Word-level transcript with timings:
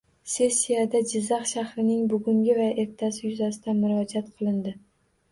Sessiyada 0.33 0.99
Jizzax 1.09 1.49
shahrining 1.57 2.07
buguni 2.13 2.55
va 2.59 2.69
ertasi 2.83 3.21
yuzasidan 3.27 3.83
murojaat 3.83 4.33
qilindi 4.41 4.73